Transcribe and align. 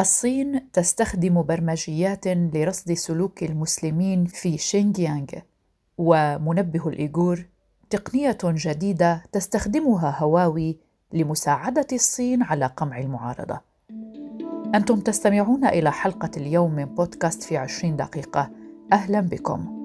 الصين 0.00 0.70
تستخدم 0.72 1.42
برمجيات 1.42 2.26
لرصد 2.28 2.92
سلوك 2.92 3.42
المسلمين 3.42 4.24
في 4.24 4.58
شينجيانغ 4.58 5.26
ومنهم 5.98 6.88
الإيغور 6.88 7.46
تقنية 7.90 8.38
جديدة 8.44 9.22
تستخدمها 9.32 10.16
هواوي 10.18 10.78
لمساعدة 11.12 11.86
الصين 11.92 12.42
على 12.42 12.66
قمع 12.66 12.98
المعارضة. 12.98 13.60
أنتم 14.74 15.00
تستمعون 15.00 15.64
إلى 15.64 15.92
حلقة 15.92 16.30
اليوم 16.36 16.74
من 16.74 16.84
بودكاست 16.84 17.42
في 17.42 17.56
عشرين 17.56 17.96
دقيقة. 17.96 18.50
أهلا 18.92 19.20
بكم. 19.20 19.79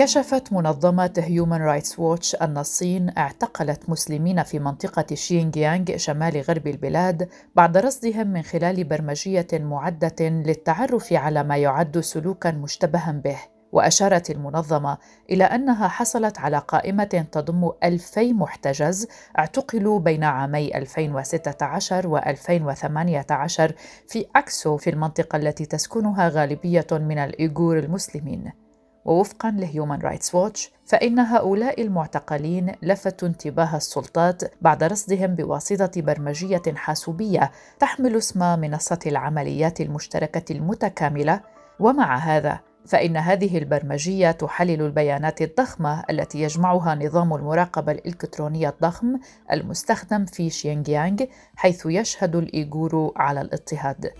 كشفت 0.00 0.52
منظمة 0.52 1.12
هيومن 1.18 1.56
رايتس 1.56 1.98
ووتش 1.98 2.34
أن 2.34 2.58
الصين 2.58 3.12
اعتقلت 3.18 3.90
مسلمين 3.90 4.42
في 4.42 4.58
منطقة 4.58 5.14
شينجيانغ 5.14 5.96
شمال 5.96 6.40
غرب 6.40 6.66
البلاد 6.66 7.28
بعد 7.54 7.76
رصدهم 7.76 8.26
من 8.26 8.42
خلال 8.42 8.84
برمجية 8.84 9.46
معدة 9.52 10.14
للتعرف 10.20 11.12
على 11.12 11.42
ما 11.42 11.56
يعد 11.56 12.00
سلوكا 12.00 12.50
مشتبها 12.50 13.12
به. 13.12 13.36
وأشارت 13.72 14.30
المنظمة 14.30 14.98
إلى 15.30 15.44
أنها 15.44 15.88
حصلت 15.88 16.38
على 16.38 16.58
قائمة 16.58 17.26
تضم 17.32 17.70
ألفي 17.84 18.32
محتجز 18.32 19.08
اعتقلوا 19.38 19.98
بين 19.98 20.24
عامي 20.24 20.76
2016 20.78 22.06
و 22.06 22.16
2018 22.18 23.74
في 24.08 24.26
أكسو 24.36 24.76
في 24.76 24.90
المنطقة 24.90 25.36
التي 25.36 25.66
تسكنها 25.66 26.28
غالبية 26.28 26.86
من 26.92 27.18
الإيغور 27.18 27.78
المسلمين. 27.78 28.69
ووفقا 29.04 29.50
لهيومن 29.50 29.98
رايتس 29.98 30.34
ووتش 30.34 30.72
فإن 30.86 31.18
هؤلاء 31.18 31.82
المعتقلين 31.82 32.72
لفتوا 32.82 33.28
انتباه 33.28 33.76
السلطات 33.76 34.42
بعد 34.62 34.84
رصدهم 34.84 35.34
بواسطة 35.34 36.02
برمجية 36.02 36.62
حاسوبية 36.74 37.50
تحمل 37.78 38.16
اسم 38.16 38.60
منصة 38.60 38.98
العمليات 39.06 39.80
المشتركة 39.80 40.52
المتكاملة 40.52 41.40
ومع 41.80 42.16
هذا 42.16 42.60
فإن 42.86 43.16
هذه 43.16 43.58
البرمجية 43.58 44.30
تحلل 44.30 44.82
البيانات 44.82 45.42
الضخمة 45.42 46.04
التي 46.10 46.42
يجمعها 46.42 46.94
نظام 46.94 47.34
المراقبة 47.34 47.92
الإلكترونية 47.92 48.68
الضخم 48.68 49.18
المستخدم 49.52 50.24
في 50.24 50.50
شينجيانغ 50.50 51.24
حيث 51.56 51.86
يشهد 51.86 52.36
الإيغور 52.36 53.12
على 53.16 53.40
الاضطهاد. 53.40 54.12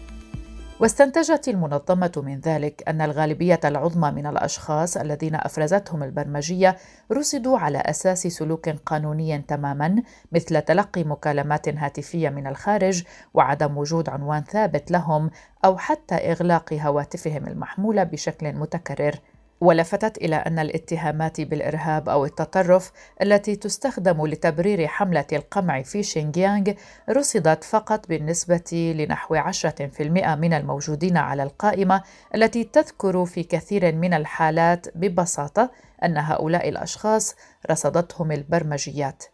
واستنتجت 0.81 1.49
المنظمة 1.49 2.13
من 2.17 2.41
ذلك 2.41 2.83
أن 2.89 3.01
الغالبية 3.01 3.61
العظمى 3.65 4.11
من 4.11 4.27
الأشخاص 4.27 4.97
الذين 4.97 5.35
أفرزتهم 5.35 6.03
البرمجية 6.03 6.77
رصدوا 7.13 7.59
على 7.59 7.79
أساس 7.79 8.27
سلوك 8.27 8.69
قانوني 8.69 9.39
تماما 9.39 10.03
مثل 10.33 10.61
تلقي 10.61 11.05
مكالمات 11.05 11.69
هاتفية 11.69 12.29
من 12.29 12.47
الخارج 12.47 13.05
وعدم 13.35 13.79
وجود 13.79 14.09
عنوان 14.09 14.43
ثابت 14.43 14.91
لهم 14.91 15.31
أو 15.65 15.79
حتى 15.79 16.15
إغلاق 16.15 16.73
هواتفهم 16.73 17.47
المحمولة 17.47 18.03
بشكل 18.05 18.53
متكرر. 18.53 19.15
ولفتت 19.61 20.19
إلى 20.19 20.37
أن 20.37 20.59
الاتهامات 20.59 21.41
بالإرهاب 21.41 22.09
أو 22.09 22.25
التطرف 22.25 22.93
التي 23.23 23.57
تستخدم 23.57 24.27
لتبرير 24.27 24.87
حملة 24.87 25.27
القمع 25.33 25.83
في 25.83 26.03
شينجيانغ 26.03 26.73
رصدت 27.11 27.65
فقط 27.65 28.09
بالنسبة 28.09 28.95
لنحو 28.99 29.37
10% 29.37 30.01
من 30.01 30.53
الموجودين 30.53 31.17
على 31.17 31.43
القائمة 31.43 32.03
التي 32.35 32.65
تذكر 32.65 33.25
في 33.25 33.43
كثير 33.43 33.95
من 33.95 34.15
الحالات 34.15 34.87
ببساطة 34.97 35.71
أن 36.05 36.17
هؤلاء 36.17 36.69
الأشخاص 36.69 37.35
رصدتهم 37.71 38.33
البرمجيات. 38.33 39.25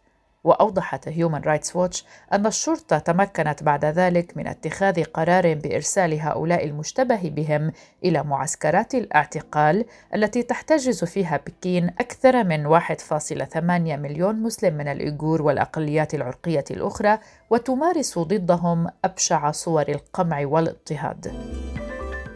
وأوضحت 0.47 1.07
هيومن 1.07 1.41
رايتس 1.41 1.75
ووتش 1.75 2.05
أن 2.33 2.45
الشرطة 2.45 2.97
تمكنت 2.97 3.63
بعد 3.63 3.85
ذلك 3.85 4.37
من 4.37 4.47
اتخاذ 4.47 5.03
قرار 5.03 5.53
بإرسال 5.53 6.21
هؤلاء 6.21 6.65
المشتبه 6.65 7.29
بهم 7.35 7.71
إلى 8.03 8.23
معسكرات 8.23 8.95
الاعتقال 8.95 9.85
التي 10.15 10.43
تحتجز 10.43 11.03
فيها 11.03 11.37
بكين 11.47 11.87
أكثر 11.99 12.43
من 12.43 12.79
1.8 12.79 13.61
مليون 13.63 14.35
مسلم 14.35 14.73
من 14.73 14.87
الإيغور 14.87 15.41
والأقليات 15.41 16.13
العرقية 16.13 16.65
الأخرى 16.71 17.19
وتمارس 17.49 18.19
ضدهم 18.19 18.87
أبشع 19.05 19.51
صور 19.51 19.89
القمع 19.89 20.45
والإضطهاد. 20.45 21.33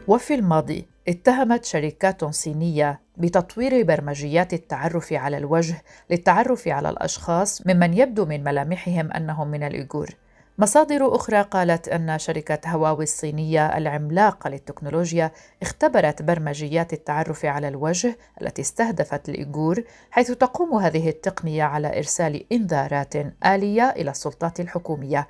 وفي 0.07 0.33
الماضي 0.33 0.85
اتهمت 1.07 1.65
شركات 1.65 2.25
صينية 2.25 2.99
بتطوير 3.21 3.83
برمجيات 3.83 4.53
التعرف 4.53 5.13
على 5.13 5.37
الوجه 5.37 5.83
للتعرف 6.09 6.67
على 6.67 6.89
الأشخاص 6.89 7.67
ممن 7.67 7.93
يبدو 7.93 8.25
من 8.25 8.43
ملامحهم 8.43 9.11
أنهم 9.11 9.47
من 9.47 9.63
الإيغور. 9.63 10.09
مصادر 10.57 11.15
أخرى 11.15 11.41
قالت 11.41 11.87
أن 11.87 12.19
شركة 12.19 12.69
هواوي 12.69 13.03
الصينية 13.03 13.77
العملاقة 13.77 14.49
للتكنولوجيا 14.49 15.31
اختبرت 15.61 16.21
برمجيات 16.21 16.93
التعرف 16.93 17.45
على 17.45 17.67
الوجه 17.67 18.17
التي 18.41 18.61
استهدفت 18.61 19.29
الإيغور 19.29 19.83
حيث 20.11 20.31
تقوم 20.31 20.73
هذه 20.73 21.09
التقنية 21.09 21.63
على 21.63 21.97
إرسال 21.97 22.53
إنذارات 22.53 23.13
آلية 23.45 23.89
إلى 23.89 24.11
السلطات 24.11 24.59
الحكومية. 24.59 25.27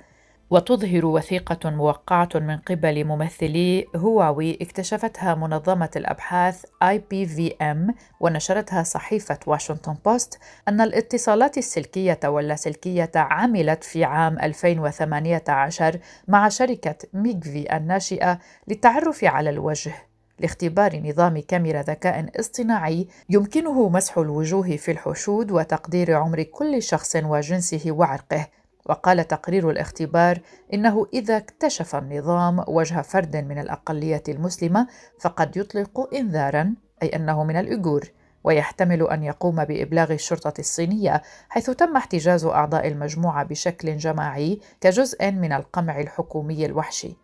وتظهر 0.52 1.06
وثيقة 1.06 1.70
موقعة 1.70 2.28
من 2.34 2.56
قبل 2.56 3.04
ممثلي 3.04 3.86
هواوي 3.96 4.58
اكتشفتها 4.62 5.34
منظمة 5.34 5.90
الأبحاث 5.96 6.64
IPVM 6.84 7.92
ونشرتها 8.20 8.82
صحيفة 8.82 9.38
واشنطن 9.46 9.96
بوست 10.04 10.38
أن 10.68 10.80
الاتصالات 10.80 11.58
السلكية 11.58 12.20
واللاسلكية 12.24 13.10
عملت 13.14 13.84
في 13.84 14.04
عام 14.04 14.38
2018 14.38 15.98
مع 16.28 16.48
شركة 16.48 16.96
ميغفي 17.14 17.76
الناشئة 17.76 18.38
للتعرف 18.68 19.24
على 19.24 19.50
الوجه. 19.50 19.94
لاختبار 20.38 20.96
نظام 20.96 21.42
كاميرا 21.48 21.82
ذكاء 21.82 22.40
اصطناعي 22.40 23.06
يمكنه 23.28 23.88
مسح 23.88 24.18
الوجوه 24.18 24.76
في 24.76 24.90
الحشود 24.90 25.50
وتقدير 25.50 26.14
عمر 26.14 26.42
كل 26.42 26.82
شخص 26.82 27.16
وجنسه 27.16 27.82
وعرقه. 27.86 28.46
وقال 28.86 29.28
تقرير 29.28 29.70
الاختبار 29.70 30.40
إنه 30.74 31.06
إذا 31.14 31.36
اكتشف 31.36 31.96
النظام 31.96 32.64
وجه 32.68 33.02
فرد 33.02 33.36
من 33.36 33.58
الأقلية 33.58 34.22
المسلمة 34.28 34.86
فقد 35.20 35.56
يطلق 35.56 36.14
إنذارا 36.14 36.74
أي 37.02 37.08
أنه 37.08 37.44
من 37.44 37.56
الأيغور 37.56 38.10
ويحتمل 38.44 39.02
أن 39.10 39.22
يقوم 39.22 39.64
بإبلاغ 39.64 40.12
الشرطة 40.12 40.54
الصينية 40.58 41.22
حيث 41.48 41.70
تم 41.70 41.96
احتجاز 41.96 42.44
أعضاء 42.44 42.88
المجموعة 42.88 43.44
بشكل 43.44 43.96
جماعي 43.96 44.60
كجزء 44.80 45.30
من 45.30 45.52
القمع 45.52 46.00
الحكومي 46.00 46.66
الوحشي. 46.66 47.21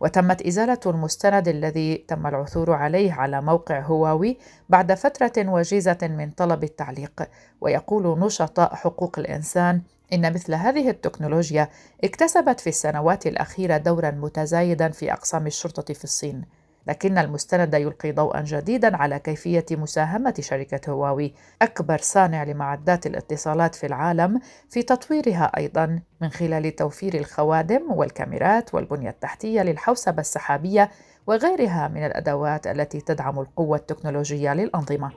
وتمت 0.00 0.42
إزالة 0.42 0.80
المستند 0.86 1.48
الذي 1.48 1.96
تم 2.08 2.26
العثور 2.26 2.72
عليه 2.72 3.12
على 3.12 3.42
موقع 3.42 3.80
هواوي 3.80 4.38
بعد 4.68 4.94
فترة 4.94 5.32
وجيزة 5.50 5.98
من 6.02 6.30
طلب 6.30 6.64
التعليق. 6.64 7.22
ويقول 7.60 8.18
نشطاء 8.18 8.74
حقوق 8.74 9.18
الإنسان 9.18 9.82
إن 10.12 10.32
مثل 10.32 10.54
هذه 10.54 10.90
التكنولوجيا 10.90 11.68
اكتسبت 12.04 12.60
في 12.60 12.66
السنوات 12.66 13.26
الأخيرة 13.26 13.76
دورا 13.76 14.10
متزايدا 14.10 14.88
في 14.88 15.12
أقسام 15.12 15.46
الشرطة 15.46 15.94
في 15.94 16.04
الصين. 16.04 16.57
لكن 16.88 17.18
المستند 17.18 17.74
يلقي 17.74 18.12
ضوءا 18.12 18.40
جديدا 18.40 18.96
على 18.96 19.18
كيفية 19.18 19.66
مساهمة 19.70 20.34
شركة 20.40 20.90
هواوي. 20.90 21.34
أكبر 21.62 21.98
صانع 21.98 22.44
لمعدات 22.44 23.06
الاتصالات 23.06 23.74
في 23.74 23.86
العالم 23.86 24.40
في 24.68 24.82
تطويرها 24.82 25.52
أيضا 25.56 26.00
من 26.20 26.28
خلال 26.28 26.76
توفير 26.76 27.14
الخوادم 27.14 27.92
والكاميرات 27.92 28.74
والبنية 28.74 29.10
التحتية 29.10 29.62
للحوسبة 29.62 30.20
السحابية 30.20 30.90
وغيرها 31.26 31.88
من 31.88 32.06
الأدوات 32.06 32.66
التي 32.66 33.00
تدعم 33.00 33.40
القوة 33.40 33.76
التكنولوجية 33.76 34.54
للأنظمة. 34.54 35.10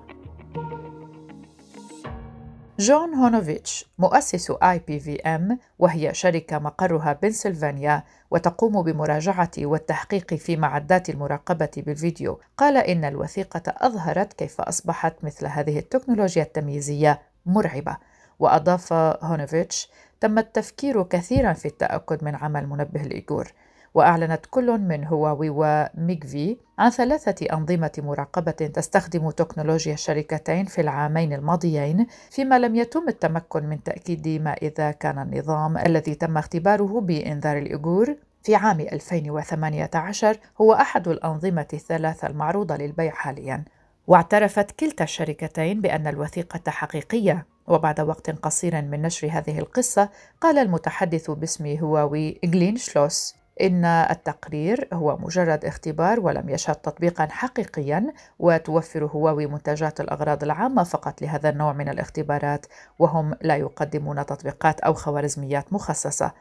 جون 2.82 3.14
هونوفيتش 3.14 3.86
مؤسس 3.98 4.52
IPVM 4.52 5.60
وهي 5.80 6.14
شركة 6.14 6.60
مقرها 6.60 7.14
بنسلفانيا 7.14 8.04
وتقوم 8.32 8.82
بمراجعة 8.82 9.52
والتحقيق 9.58 10.34
في 10.34 10.58
معدات 10.58 11.10
المراقبة 11.10 11.70
بالفيديو. 11.78 12.40
قال 12.58 12.78
إن 12.78 13.06
الوثيقة 13.06 13.64
أظهرت 13.68 14.34
كيف 14.34 14.62
أصبحت 14.62 15.24
مثل 15.24 15.46
هذه 15.48 15.80
التكنولوجيا 15.80 16.44
التمييزية 16.44 17.22
مرعبة. 17.46 17.98
وأضاف 18.40 18.94
هونوفيتش 19.24 19.90
تم 20.20 20.38
التفكير 20.40 21.04
كثيرا 21.04 21.54
في 21.54 21.68
التأكد 21.68 22.24
من 22.24 22.36
عمل 22.36 22.68
منبه 22.68 23.02
الايغور 23.02 23.54
وأعلنت 23.94 24.46
كل 24.52 24.78
من 24.80 25.06
هواوي 25.06 25.50
و 25.50 25.65
Megvii 25.65 26.58
عن 26.80 26.90
ثلاثة 26.90 27.46
أنظمة 27.54 27.92
مراقبة 27.98 28.52
تستخدم 28.52 29.30
تكنولوجيا 29.30 29.94
الشركتين 29.94 30.66
في 30.66 30.82
العامين 30.82 31.34
الماضيين 31.34 32.08
فيما 32.30 32.60
لم 32.60 32.76
يتم 32.76 33.08
التمكن 33.08 33.64
من 33.66 33.84
تأكيد 33.84 34.28
ما 34.28 34.54
إذا 34.54 34.92
كان 34.92 35.20
النظام 35.20 35.78
الذي 35.78 36.16
تم 36.16 36.38
اختباره 36.38 37.02
بإنذار 37.02 37.58
الإيغور 37.58 38.16
في 38.44 38.56
عام 38.56 38.80
2018 38.80 40.38
هو 40.62 40.74
أحد 40.74 41.08
الأنظمة 41.08 41.68
الثلاثة 41.74 42.28
المعروضة 42.28 42.76
للبيع 42.76 43.12
حالياً. 43.12 43.66
واعترفت 44.08 44.72
كلتا 44.72 45.04
الشركتين 45.04 45.82
بأن 45.82 46.08
الوثيقة 46.08 46.72
حقيقية. 46.72 47.46
وبعد 47.68 48.02
وقت 48.02 48.30
قصير 48.30 48.82
من 48.82 49.02
نشر 49.02 49.28
هذه 49.32 49.60
القصة 49.60 50.10
قال 50.42 50.58
المتحدث 50.58 51.32
باسم 51.32 51.78
هواوي 51.78 52.40
جلين 52.44 52.78
شلوس. 52.78 53.41
إن 53.62 53.86
التقرير 53.86 54.88
هو 54.94 55.18
مجرد 55.18 55.66
اختبار 55.66 56.20
ولم 56.20 56.50
يشهد 56.50 56.76
تطبيقا 56.76 57.28
حقيقيا 57.32 58.14
وتوفر 58.40 59.06
هواوي 59.06 59.48
منتجات 59.48 60.02
الأغراض 60.02 60.44
العامة 60.44 60.84
فقط 60.84 61.22
لهذا 61.22 61.50
النوع 61.50 61.74
من 61.74 61.90
الاختبارات 61.90 62.66
وهم 63.00 63.36
لا 63.42 63.56
يقدمون 63.56 64.26
تطبيقات 64.26 64.80
أو 64.80 64.94
خوارزميات 64.94 65.74
مخصصة. 65.74 66.32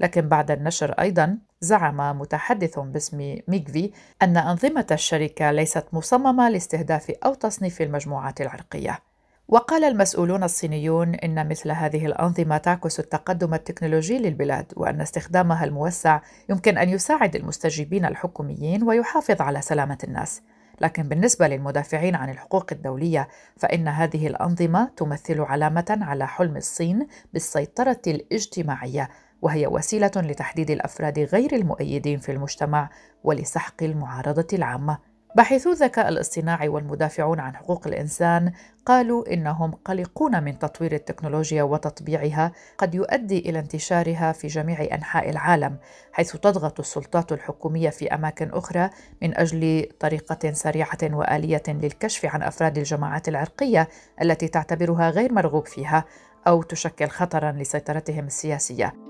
لكن 0.00 0.28
بعد 0.28 0.50
النشر 0.50 0.92
أيضا 0.92 1.38
زعم 1.60 2.18
متحدث 2.18 2.78
باسم 2.78 3.36
ميغفي 3.48 3.92
أن 4.22 4.36
أنظمة 4.36 4.86
الشركة 4.92 5.50
ليست 5.50 5.84
مصممة 5.92 6.48
لاستهداف 6.48 7.10
أو 7.10 7.34
تصنيف 7.34 7.82
المجموعات 7.82 8.40
العرقية. 8.40 9.09
وقال 9.50 9.84
المسؤولون 9.84 10.42
الصينيون 10.42 11.14
إن 11.14 11.48
مثل 11.48 11.70
هذه 11.70 12.06
الأنظمة 12.06 12.56
تعكس 12.56 13.00
التقدم 13.00 13.54
التكنولوجي 13.54 14.18
للبلاد 14.18 14.72
وأن 14.76 15.00
استخدامها 15.00 15.64
الموسع 15.64 16.20
يمكن 16.48 16.78
أن 16.78 16.88
يساعد 16.88 17.36
المستجيبين 17.36 18.04
الحكوميين 18.04 18.82
ويحافظ 18.82 19.42
على 19.42 19.62
سلامة 19.62 19.98
الناس. 20.04 20.42
لكن 20.80 21.02
بالنسبة 21.02 21.48
للمدافعين 21.48 22.14
عن 22.14 22.30
الحقوق 22.30 22.66
الدولية 22.72 23.28
فإن 23.56 23.88
هذه 23.88 24.26
الأنظمة 24.26 24.90
تمثل 24.96 25.40
علامة 25.40 25.98
على 26.00 26.26
حلم 26.26 26.56
الصين 26.56 27.06
بالسيطرة 27.32 28.00
الاجتماعية 28.06 29.08
وهي 29.42 29.66
وسيلة 29.66 30.12
لتحديد 30.16 30.70
الأفراد 30.70 31.18
غير 31.18 31.56
المؤيدين 31.56 32.18
في 32.18 32.32
المجتمع 32.32 32.90
ولسحق 33.24 33.82
المعارضة 33.82 34.46
العامة. 34.52 35.09
باحثو 35.34 35.72
الذكاء 35.72 36.08
الاصطناعي 36.08 36.68
والمدافعون 36.68 37.40
عن 37.40 37.56
حقوق 37.56 37.86
الإنسان 37.86 38.52
قالوا 38.86 39.32
إنهم 39.32 39.70
قلقون 39.70 40.42
من 40.42 40.58
تطوير 40.58 40.92
التكنولوجيا 40.92 41.62
وتطبيعها 41.62 42.52
قد 42.78 42.94
يؤدي 42.94 43.38
إلى 43.38 43.58
انتشارها 43.58 44.32
في 44.32 44.46
جميع 44.46 44.94
أنحاء 44.94 45.30
العالم 45.30 45.76
حيث 46.12 46.36
تضغط 46.36 46.80
السلطات 46.80 47.32
الحكومية 47.32 47.90
في 47.90 48.14
أماكن 48.14 48.50
أخرى 48.50 48.90
من 49.22 49.38
أجل 49.38 49.88
طريقة 50.00 50.52
سريعة 50.52 50.98
وآلية 51.02 51.62
للكشف 51.68 52.26
عن 52.26 52.42
أفراد 52.42 52.78
الجماعات 52.78 53.28
العرقية 53.28 53.88
التي 54.22 54.48
تعتبرها 54.48 55.10
غير 55.10 55.32
مرغوب 55.32 55.66
فيها 55.66 56.04
أو 56.46 56.62
تشكل 56.62 57.08
خطرا 57.08 57.52
لسيطرتهم 57.52 58.26
السياسية. 58.26 59.09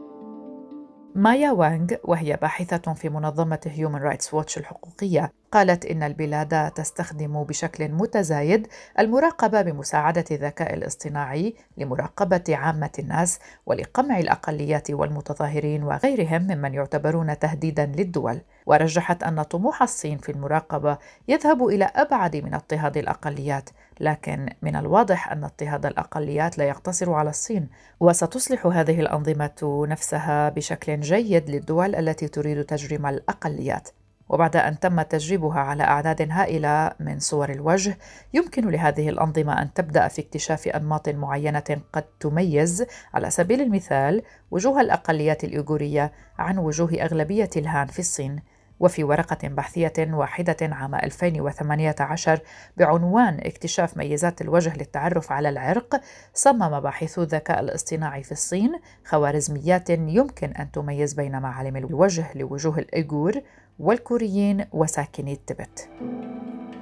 مايا 1.14 1.50
وانغ 1.50 1.94
وهي 2.04 2.38
باحثة 2.42 2.92
في 2.92 3.08
منظمة 3.08 3.60
هيومن 3.66 3.98
رايتس 3.98 4.34
ووتش 4.34 4.58
الحقوقية 4.58 5.32
قالت 5.52 5.86
إن 5.86 6.02
البلاد 6.02 6.70
تستخدم 6.70 7.44
بشكل 7.44 7.88
متزايد 7.88 8.66
المراقبة 8.98 9.62
بمساعدة 9.62 10.24
الذكاء 10.30 10.74
الاصطناعي 10.74 11.54
لمراقبة 11.76 12.44
عامة 12.48 12.90
الناس 12.98 13.38
ولقمع 13.66 14.18
الأقليات 14.18 14.90
والمتظاهرين 14.90 15.82
وغيرهم 15.82 16.42
ممن 16.42 16.74
يعتبرون 16.74 17.38
تهديدا 17.38 17.86
للدول. 17.86 18.40
ورجحت 18.70 19.22
أن 19.22 19.42
طموح 19.42 19.82
الصين 19.82 20.18
في 20.18 20.32
المراقبة 20.32 20.98
يذهب 21.28 21.66
إلى 21.66 21.84
أبعد 21.84 22.36
من 22.36 22.54
اضطهاد 22.54 22.96
الأقليات 22.96 23.70
لكن 24.00 24.48
من 24.62 24.76
الواضح 24.76 25.32
أن 25.32 25.44
اضطهاد 25.44 25.86
الأقليات 25.86 26.58
لا 26.58 26.64
يقتصر 26.64 27.12
على 27.12 27.30
الصين 27.30 27.68
وستصلح 28.00 28.66
هذه 28.66 29.00
الأنظمة 29.00 29.86
نفسها 29.88 30.48
بشكل 30.48 31.00
جيد 31.00 31.50
للدول 31.50 31.94
التي 31.94 32.28
تريد 32.28 32.64
تجريم 32.64 33.06
الأقليات. 33.06 33.88
وبعد 34.28 34.56
أن 34.56 34.80
تم 34.80 35.02
تجريبها 35.02 35.60
على 35.60 35.82
أعداد 35.82 36.28
هائلة 36.30 36.92
من 37.00 37.18
صور 37.18 37.50
الوجه 37.50 37.98
يمكن 38.34 38.68
لهذه 38.68 39.08
الأنظمة 39.08 39.62
أن 39.62 39.72
تبدأ 39.72 40.08
في 40.08 40.22
اكتشاف 40.22 40.68
أنماط 40.68 41.08
معينة 41.08 41.80
قد 41.92 42.04
تميز 42.20 42.86
على 43.14 43.30
سبيل 43.30 43.60
المثال 43.60 44.22
وجوه 44.50 44.80
الأقليات 44.80 45.44
الإيغورية 45.44 46.12
عن 46.38 46.58
وجوه 46.58 46.94
أغلبية 46.94 47.50
الهان 47.56 47.86
في 47.86 47.98
الصين. 47.98 48.42
وفي 48.80 49.04
ورقة 49.04 49.48
بحثية 49.48 49.92
واحدة 49.98 50.56
عام 50.62 50.94
2018 50.94 52.40
بعنوان 52.76 53.38
اكتشاف 53.40 53.96
ميزات 53.96 54.40
الوجه 54.40 54.76
للتعرف 54.76 55.32
على 55.32 55.48
العرق 55.48 56.00
صمم 56.34 56.80
باحثو 56.80 57.22
الذكاء 57.22 57.60
الاصطناعي 57.60 58.22
في 58.22 58.32
الصين 58.32 58.72
خوارزميات 59.04 59.90
يمكن 59.90 60.50
أن 60.50 60.70
تميز 60.70 61.14
بين 61.14 61.40
معالم 61.40 61.76
الوجه 61.76 62.26
لوجوه 62.34 62.78
الإيغور 62.78 63.42
والكوريين 63.78 64.64
وساكني 64.72 65.32
التبت. 65.32 65.88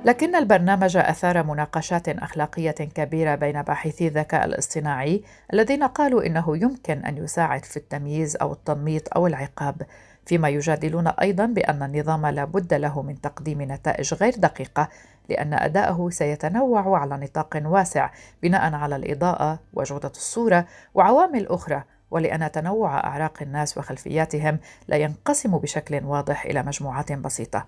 لكن 0.04 0.36
البرنامج 0.36 0.96
أثار 0.96 1.42
مناقشات 1.42 2.08
أخلاقية 2.08 2.70
كبيرة 2.70 3.34
بين 3.34 3.62
باحثي 3.62 4.06
الذكاء 4.06 4.44
الاصطناعي 4.44 5.22
الذين 5.52 5.84
قالوا 5.84 6.26
إنه 6.26 6.56
يمكن 6.56 6.98
أن 6.98 7.16
يساعد 7.16 7.64
في 7.64 7.76
التمييز 7.76 8.36
أو 8.36 8.52
التنميط 8.52 9.16
أو 9.16 9.26
العقاب. 9.26 9.82
فيما 10.28 10.48
يجادلون 10.48 11.06
أيضا 11.06 11.46
بأن 11.46 11.82
النظام 11.82 12.26
لا 12.26 12.44
بد 12.44 12.74
له 12.74 13.02
من 13.02 13.20
تقديم 13.20 13.62
نتائج 13.62 14.14
غير 14.14 14.34
دقيقة 14.36 14.88
لأن 15.28 15.54
اداءه 15.54 16.08
سيتنوع 16.10 17.00
على 17.00 17.16
نطاق 17.16 17.62
واسع 17.64 18.10
بناء 18.42 18.74
على 18.74 18.96
الإضاءة 18.96 19.58
وجودة 19.74 20.08
الصورة 20.08 20.66
وعوامل 20.94 21.46
أخرى 21.46 21.82
ولأن 22.10 22.52
تنوع 22.52 22.98
أعراق 22.98 23.42
الناس 23.42 23.78
وخلفياتهم 23.78 24.58
لا 24.88 24.96
ينقسم 24.96 25.58
بشكل 25.58 26.04
واضح 26.04 26.44
إلى 26.44 26.62
مجموعات 26.62 27.12
بسيطة. 27.12 27.66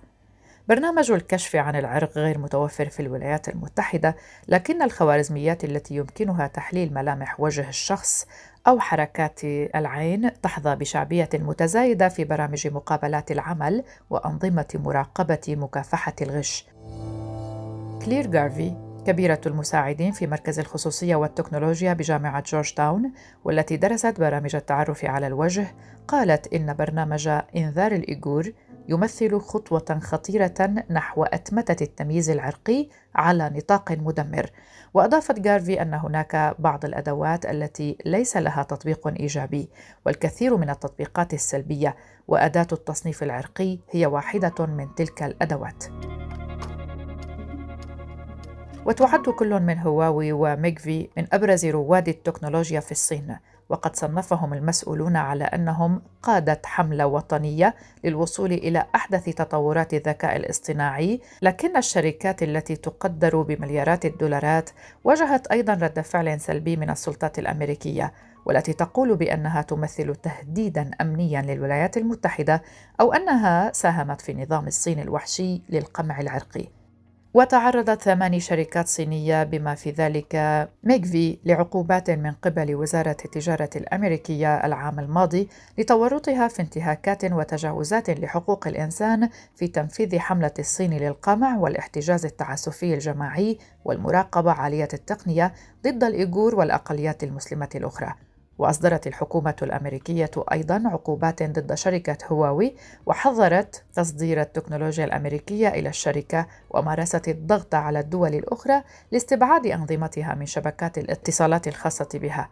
برنامج 0.68 1.10
الكشف 1.10 1.56
عن 1.56 1.76
العرق 1.76 2.18
غير 2.18 2.38
متوفر 2.38 2.88
في 2.88 3.00
الولايات 3.00 3.48
المتحدة، 3.48 4.16
لكن 4.48 4.82
الخوارزميات 4.82 5.64
التي 5.64 5.94
يمكنها 5.94 6.46
تحليل 6.46 6.94
ملامح 6.94 7.40
وجه 7.40 7.68
الشخص 7.68 8.26
أو 8.66 8.80
حركات 8.80 9.44
العين 9.44 10.40
تحظى 10.42 10.76
بشعبية 10.76 11.28
متزايدة 11.34 12.08
في 12.08 12.24
برامج 12.24 12.68
مقابلات 12.68 13.30
العمل 13.30 13.84
وأنظمة 14.10 14.66
مراقبة 14.74 15.40
مكافحة 15.48 16.14
الغش. 16.22 16.66
كلير 18.04 18.26
جارفي 18.26 18.90
كبيرة 19.06 19.40
المساعدين 19.46 20.12
في 20.12 20.26
مركز 20.26 20.58
الخصوصية 20.58 21.16
والتكنولوجيا 21.16 21.92
بجامعة 21.92 22.44
جورج 22.46 22.72
تاون 22.72 23.12
والتي 23.44 23.76
درست 23.76 24.20
برامج 24.20 24.56
التعرف 24.56 25.04
على 25.04 25.26
الوجه 25.26 25.66
قالت 26.08 26.54
إن 26.54 26.74
برنامج 26.74 27.28
إنذار 27.56 27.92
الإيغور 27.92 28.52
يمثل 28.90 29.40
خطوة 29.40 30.00
خطيرة 30.02 30.84
نحو 30.90 31.24
أتمتة 31.24 31.84
التمييز 31.84 32.30
العرقي 32.30 32.88
على 33.14 33.50
نطاق 33.54 33.92
مدمر. 33.92 34.50
وأضافت 34.94 35.46
غارفي 35.46 35.82
أن 35.82 35.94
هناك 35.94 36.56
بعض 36.58 36.84
الأدوات 36.84 37.46
التي 37.46 37.96
ليس 38.06 38.36
لها 38.36 38.62
تطبيق 38.62 39.08
إيجابي 39.08 39.68
والكثير 40.06 40.56
من 40.56 40.70
التطبيقات 40.70 41.34
السلبية 41.34 41.96
وأداة 42.28 42.66
التصنيف 42.72 43.22
العرقي 43.22 43.78
هي 43.90 44.06
واحدة 44.06 44.66
من 44.66 44.94
تلك 44.94 45.22
الأدوات. 45.22 45.84
وتعد 48.86 49.28
كل 49.28 49.60
من 49.60 49.78
هواوي 49.78 50.32
وميغفي 50.32 51.08
من 51.16 51.26
أبرز 51.32 51.66
رواد 51.66 52.08
التكنولوجيا 52.08 52.80
في 52.80 52.92
الصين. 52.92 53.36
وقد 53.70 53.96
صنفهم 53.96 54.54
المسؤولون 54.54 55.16
على 55.16 55.44
أنهم 55.44 56.02
قادة 56.22 56.60
حملة 56.64 57.06
وطنية 57.06 57.74
للوصول 58.04 58.52
إلى 58.52 58.86
أحدث 58.94 59.24
تطورات 59.24 59.94
الذكاء 59.94 60.36
الاصطناعي 60.36 61.20
لكن 61.42 61.76
الشركات 61.76 62.42
التي 62.42 62.76
تقدر 62.76 63.42
بمليارات 63.42 64.04
الدولارات 64.04 64.70
واجهت 65.04 65.46
أيضا 65.46 65.74
رد 65.74 66.00
فعل 66.00 66.40
سلبي 66.40 66.76
من 66.76 66.90
السلطات 66.90 67.38
الأمريكية 67.38 68.12
والتي 68.46 68.72
تقول 68.72 69.16
بأنها 69.16 69.62
تمثل 69.62 70.14
تهديدا 70.14 70.90
امنيا 71.00 71.42
للولايات 71.42 71.96
المتحدة 71.96 72.62
أو 73.00 73.12
أنها 73.12 73.72
ساهمت 73.72 74.20
في 74.20 74.34
نظام 74.34 74.66
الصين 74.66 75.00
الوحشي 75.00 75.62
للقمع 75.68 76.20
العرقي. 76.20 76.79
وتعرضت 77.34 78.02
ثماني 78.02 78.40
شركات 78.40 78.88
صينية 78.88 79.42
بما 79.42 79.74
في 79.74 79.90
ذلك 79.90 80.34
ميغفي 80.84 81.38
لعقوبات 81.44 82.10
من 82.10 82.32
قبل 82.32 82.74
وزارة 82.74 83.16
التجارة 83.24 83.70
الأمريكية 83.76 84.66
العام 84.66 85.00
الماضي 85.00 85.48
لتورطها 85.78 86.48
في 86.48 86.62
انتهاكات 86.62 87.24
وتجاوزات 87.24 88.10
لحقوق 88.10 88.66
الإنسان 88.66 89.28
في 89.54 89.68
تنفيذ 89.68 90.18
حملة 90.18 90.54
الصين 90.58 90.92
للقمع 90.92 91.58
والاحتجاز 91.58 92.26
التعسفي 92.26 92.94
الجماعي 92.94 93.58
والمراقبة 93.84 94.52
عالية 94.52 94.88
التقنية 94.94 95.52
ضد 95.86 96.04
الإيغور 96.04 96.54
والأقليات 96.54 97.22
المسلمة 97.24 97.68
الأخرى. 97.74 98.14
وأصدرت 98.60 99.06
الحكومة 99.06 99.56
الأمريكية 99.62 100.30
أيضا 100.52 100.82
عقوبات 100.86 101.42
ضد 101.42 101.74
شركة 101.74 102.18
هواوي 102.28 102.74
وحظرت 103.06 103.84
تصدير 103.94 104.40
التكنولوجيا 104.40 105.04
الأمريكية 105.04 105.68
إلى 105.68 105.88
الشركة 105.88 106.46
ومارست 106.70 107.28
الضغط 107.28 107.74
على 107.74 108.00
الدول 108.00 108.34
الأخرى 108.34 108.82
لاستبعاد 109.10 109.66
أنظمتها 109.66 110.34
من 110.34 110.46
شبكات 110.46 110.98
الاتصالات 110.98 111.68
الخاصة 111.68 112.08
بها. 112.14 112.48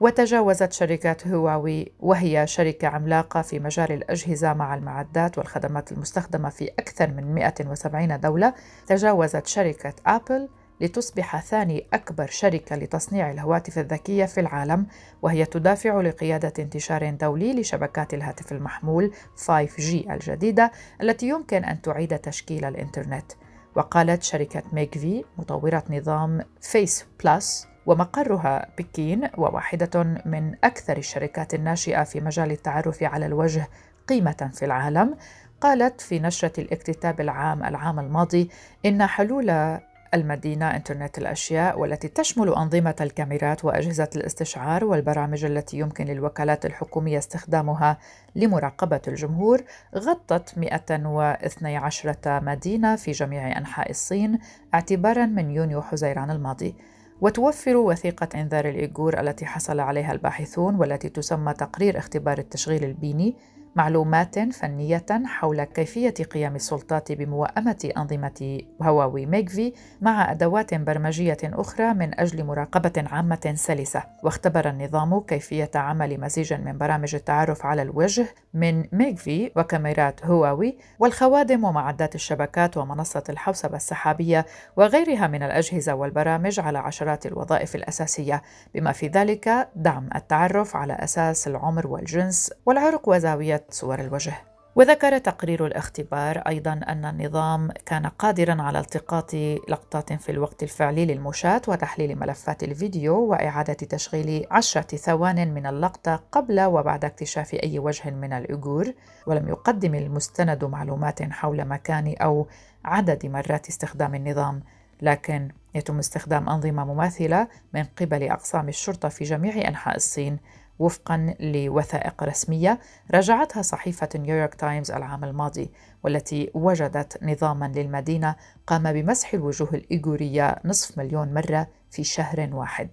وتجاوزت 0.00 0.72
شركة 0.72 1.16
هواوي 1.26 1.92
وهي 2.00 2.46
شركة 2.46 2.88
عملاقة 2.88 3.42
في 3.42 3.58
مجال 3.58 3.92
الأجهزة 3.92 4.52
مع 4.52 4.74
المعدات 4.74 5.38
والخدمات 5.38 5.92
المستخدمة 5.92 6.48
في 6.48 6.68
أكثر 6.68 7.10
من 7.10 7.34
170 7.34 8.20
دولة. 8.20 8.54
تجاوزت 8.86 9.46
شركة 9.46 9.94
أبل 10.06 10.48
لتصبح 10.82 11.40
ثاني 11.40 11.86
أكبر 11.92 12.26
شركة 12.26 12.76
لتصنيع 12.76 13.30
الهواتف 13.30 13.78
الذكية 13.78 14.24
في 14.24 14.40
العالم 14.40 14.86
وهي 15.22 15.44
تدافع 15.44 16.00
لقيادة 16.00 16.52
انتشار 16.58 17.10
دولي 17.10 17.60
لشبكات 17.60 18.14
الهاتف 18.14 18.52
المحمول 18.52 19.12
5G 19.36 20.10
الجديدة 20.10 20.72
التي 21.02 21.28
يمكن 21.28 21.64
أن 21.64 21.82
تعيد 21.82 22.18
تشكيل 22.18 22.64
الإنترنت. 22.64 23.32
وقالت 23.74 24.22
شركة 24.22 24.62
Megvii 24.72 25.24
مطورة 25.38 25.84
نظام 25.90 26.40
Face 26.60 27.06
Plus 27.24 27.68
ومقرها 27.86 28.70
بكين 28.78 29.28
وواحدة 29.38 30.02
من 30.26 30.54
أكثر 30.64 30.96
الشركات 30.96 31.54
الناشئة 31.54 32.04
في 32.04 32.20
مجال 32.20 32.50
التعرف 32.50 33.02
على 33.02 33.26
الوجه 33.26 33.68
قيمة 34.08 34.50
في 34.54 34.64
العالم. 34.64 35.16
قالت 35.60 36.00
في 36.00 36.20
نشرة 36.20 36.60
الاكتتاب 36.60 37.20
العام 37.20 37.64
العام 37.64 38.00
الماضي 38.00 38.50
إن 38.86 39.06
حلول 39.06 39.78
المدينة 40.14 40.76
إنترنت 40.76 41.18
الأشياء 41.18 41.80
والتي 41.80 42.08
تشمل 42.08 42.48
أنظمة 42.48 42.94
الكاميرات 43.00 43.64
وأجهزة 43.64 44.08
الاستشعار 44.16 44.84
والبرامج 44.84 45.44
التي 45.44 45.78
يمكن 45.78 46.04
للوكالات 46.04 46.66
الحكومية 46.66 47.18
استخدامها 47.18 47.98
لمراقبة 48.36 49.00
الجمهور 49.08 49.62
غطت 49.96 50.58
112 50.58 52.40
مدينة 52.44 52.96
في 52.96 53.10
جميع 53.10 53.58
أنحاء 53.58 53.90
الصين 53.90 54.38
اعتبارا 54.74 55.26
من 55.26 55.50
يونيو 55.50 55.82
حزيران 55.82 56.30
الماضي. 56.30 56.74
وتوفر 57.20 57.76
وثيقة 57.76 58.28
إنذار 58.40 58.68
الإيغور 58.68 59.20
التي 59.20 59.46
حصل 59.46 59.80
عليها 59.80 60.12
الباحثون 60.12 60.74
والتي 60.74 61.08
تسمى 61.08 61.52
تقرير 61.54 61.98
اختبار 61.98 62.38
التشغيل 62.38 62.84
البيني. 62.84 63.36
معلومات 63.74 64.38
فنية 64.38 65.06
حول 65.24 65.64
كيفية 65.64 66.14
قيام 66.30 66.56
السلطات 66.56 67.12
بموائمة 67.12 67.90
أنظمة 67.96 68.60
هواوي 68.82 69.26
ميغفي 69.26 69.72
مع 70.00 70.30
أدوات 70.30 70.74
برمجية 70.74 71.36
أخرى 71.44 71.94
من 71.94 72.20
أجل 72.20 72.44
مراقبة 72.44 73.04
عامة 73.06 73.52
سلسة، 73.56 74.02
واختبر 74.22 74.68
النظام 74.68 75.20
كيفية 75.20 75.70
عمل 75.74 76.20
مزيج 76.20 76.54
من 76.54 76.78
برامج 76.78 77.14
التعرف 77.14 77.66
على 77.66 77.82
الوجه 77.82 78.26
من 78.54 78.84
ميغفي 78.92 79.52
وكاميرات 79.56 80.26
هواوي 80.26 80.78
والخوادم 80.98 81.64
ومعدات 81.64 82.14
الشبكات 82.14 82.76
ومنصة 82.76 83.24
الحوسبة 83.28 83.76
السحابية 83.76 84.46
وغيرها 84.76 85.26
من 85.26 85.42
الأجهزة 85.42 85.94
والبرامج 85.94 86.60
على 86.60 86.78
عشرات 86.78 87.26
الوظائف 87.26 87.74
الأساسية، 87.74 88.42
بما 88.74 88.92
في 88.92 89.06
ذلك 89.08 89.68
دعم 89.76 90.08
التعرف 90.14 90.76
على 90.76 90.92
أساس 90.92 91.48
العمر 91.48 91.86
والجنس 91.86 92.52
والعرق 92.66 93.08
وزاوية 93.08 93.61
صور 93.70 94.00
الوجه. 94.00 94.52
وذكر 94.76 95.18
تقرير 95.18 95.66
الاختبار 95.66 96.38
أيضا 96.38 96.72
أن 96.72 97.04
النظام 97.04 97.70
كان 97.86 98.06
قادرا 98.06 98.62
على 98.62 98.78
التقاط 98.78 99.34
لقطات 99.68 100.12
في 100.12 100.32
الوقت 100.32 100.62
الفعلي 100.62 101.06
للمشاة 101.06 101.62
وتحليل 101.68 102.18
ملفات 102.18 102.62
الفيديو 102.62 103.14
وإعادة 103.14 103.72
تشغيل 103.74 104.46
عشرة 104.50 104.96
ثوان 104.96 105.54
من 105.54 105.66
اللقطة 105.66 106.20
قبل 106.32 106.60
وبعد 106.60 107.04
اكتشاف 107.04 107.54
أي 107.54 107.78
وجه 107.78 108.10
من 108.10 108.32
الأجور 108.32 108.92
ولم 109.26 109.48
يقدم 109.48 109.94
المستند 109.94 110.64
معلومات 110.64 111.22
حول 111.22 111.64
مكان 111.64 112.14
أو 112.22 112.46
عدد 112.84 113.26
مرات 113.26 113.68
استخدام 113.68 114.14
النظام. 114.14 114.62
لكن 115.02 115.48
يتم 115.74 115.98
استخدام 115.98 116.48
أنظمة 116.48 116.84
مماثلة 116.84 117.48
من 117.74 117.84
قبل 117.84 118.22
أقسام 118.22 118.68
الشرطة 118.68 119.08
في 119.08 119.24
جميع 119.24 119.68
أنحاء 119.68 119.96
الصين. 119.96 120.38
وفقا 120.78 121.34
لوثائق 121.40 122.22
رسمية 122.22 122.78
راجعتها 123.14 123.62
صحيفة 123.62 124.08
نيويورك 124.14 124.54
تايمز 124.54 124.90
العام 124.90 125.24
الماضي 125.24 125.70
والتي 126.02 126.50
وجدت 126.54 127.22
نظاما 127.22 127.72
للمدينة 127.74 128.36
قام 128.66 128.92
بمسح 128.92 129.34
الوجوه 129.34 129.68
الإيغورية 129.74 130.56
نصف 130.64 130.98
مليون 130.98 131.34
مرة 131.34 131.66
في 131.90 132.04
شهر 132.04 132.48
واحد. 132.52 132.88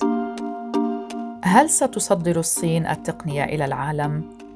هل 1.43 1.69
ستصدر 1.69 2.39
الصين 2.39 2.87
التقنية 2.87 3.43
إلى 3.43 3.65
العالم؟ 3.65 4.48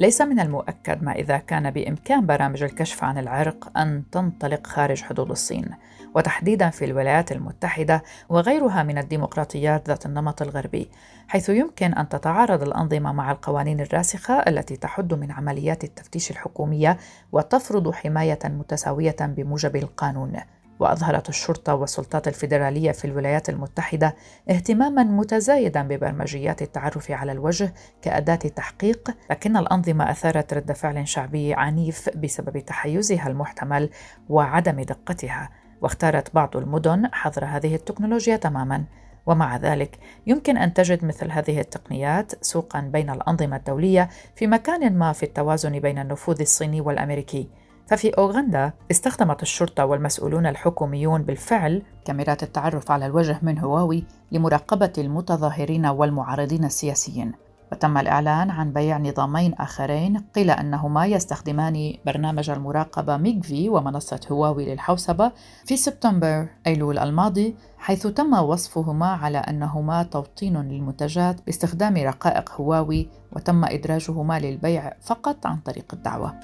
ليس 0.00 0.20
من 0.20 0.40
المؤكد 0.40 1.02
ما 1.02 1.12
إذا 1.12 1.38
كان 1.38 1.70
بإمكان 1.70 2.26
برامج 2.26 2.62
الكشف 2.62 3.04
عن 3.04 3.18
العرق 3.18 3.78
أن 3.78 4.02
تنطلق 4.12 4.66
خارج 4.66 5.02
حدود 5.02 5.30
الصين. 5.30 5.70
وتحديدا 6.14 6.70
في 6.70 6.84
الولايات 6.84 7.32
المتحدة 7.32 8.02
وغيرها 8.28 8.82
من 8.82 8.98
الديمقراطيات 8.98 9.88
ذات 9.88 10.06
النمط 10.06 10.42
الغربي 10.42 10.90
حيث 11.28 11.48
يمكن 11.48 11.94
أن 11.94 12.08
تتعارض 12.08 12.62
الأنظمة 12.62 13.12
مع 13.12 13.32
القوانين 13.32 13.80
الراسخة 13.80 14.34
التي 14.34 14.76
تحد 14.76 15.14
من 15.14 15.30
عمليات 15.30 15.84
التفتيش 15.84 16.30
الحكومية 16.30 16.96
وتفرض 17.32 17.90
حماية 17.90 18.38
متساوية 18.44 19.16
بموجب 19.20 19.76
القانون 19.76 20.40
وأظهرت 20.80 21.28
الشرطة 21.28 21.74
والسلطات 21.74 22.28
الفيدرالية 22.28 22.92
في 22.92 23.04
الولايات 23.04 23.48
المتحدة 23.48 24.16
اهتماما 24.50 25.04
متزايدا 25.04 25.82
ببرمجيات 25.82 26.62
التعرف 26.62 27.10
على 27.10 27.32
الوجه 27.32 27.74
كأداة 28.02 28.34
تحقيق 28.34 29.10
لكن 29.30 29.56
الأنظمة 29.56 30.10
أثارت 30.10 30.54
رد 30.54 30.72
فعل 30.72 31.08
شعبي 31.08 31.54
عنيف 31.54 32.16
بسبب 32.16 32.58
تحيزها 32.58 33.28
المحتمل 33.28 33.90
وعدم 34.28 34.80
دقتها 34.80 35.50
واختارت 35.80 36.34
بعض 36.34 36.56
المدن 36.56 37.08
حظر 37.12 37.44
هذه 37.44 37.74
التكنولوجيا 37.74 38.36
تماما. 38.36 38.84
ومع 39.26 39.56
ذلك 39.56 39.98
يمكن 40.26 40.56
أن 40.56 40.74
تجد 40.74 41.04
مثل 41.04 41.30
هذه 41.30 41.60
التقنيات 41.60 42.44
سوقا 42.44 42.80
بين 42.80 43.10
الأنظمة 43.10 43.56
الدولية 43.56 44.08
في 44.36 44.46
مكان 44.46 44.98
ما 44.98 45.12
في 45.12 45.22
التوازن 45.22 45.78
بين 45.78 45.98
النفوذ 45.98 46.40
الصيني 46.40 46.80
والأمريكي. 46.80 47.48
ففي 47.90 48.08
أوغندا 48.08 48.72
استخدمت 48.90 49.42
الشرطة 49.42 49.84
والمسؤولون 49.84 50.46
الحكوميون 50.46 51.22
بالفعل 51.22 51.82
كاميرات 52.04 52.42
التعرف 52.42 52.90
على 52.90 53.06
الوجه 53.06 53.38
من 53.42 53.58
هواوي 53.58 54.04
لمراقبة 54.32 54.92
المتظاهرين 54.98 55.86
والمعارضين 55.86 56.64
السياسيين. 56.64 57.32
وتم 57.72 57.98
الإعلان 57.98 58.50
عن 58.50 58.72
بيع 58.72 58.98
نظامين 58.98 59.54
آخرين 59.54 60.18
قيل 60.18 60.50
أنهما 60.50 61.06
يستخدمان 61.06 61.94
برنامج 62.06 62.50
المراقبة 62.50 63.16
ميغفي 63.16 63.68
ومنصة 63.68 64.20
هواوي 64.30 64.64
للحوسبة 64.64 65.32
في 65.64 65.76
سبتمبر 65.76 66.48
أيلول 66.66 66.98
الماضي 66.98 67.56
حيث 67.78 68.06
تم 68.06 68.32
وصفهما 68.32 69.06
على 69.06 69.38
أنهما 69.38 70.02
توطين 70.02 70.62
للمنتجات 70.62 71.46
باستخدام 71.46 71.96
رقائق 71.96 72.50
هواوي 72.50 73.08
وتم 73.32 73.64
إدراجهما 73.64 74.38
للبيع 74.40 74.92
فقط 75.00 75.46
عن 75.46 75.56
طريق 75.56 75.84
الدعوة. 75.92 76.40